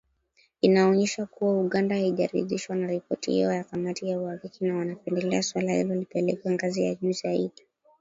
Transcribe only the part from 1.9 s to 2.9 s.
haijaridhishwa na